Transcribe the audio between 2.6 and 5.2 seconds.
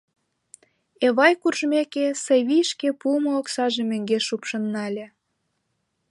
шке пуымо оксажым мӧҥгеш шупшын нале.